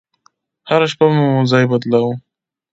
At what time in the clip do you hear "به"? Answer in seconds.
1.11-1.13